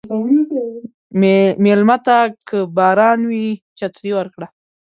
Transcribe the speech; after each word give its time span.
مېلمه 1.63 1.97
ته 2.05 2.17
که 2.47 2.57
باران 2.77 3.19
وي، 3.29 3.47
چترې 3.77 4.11
ورکړه. 4.15 4.47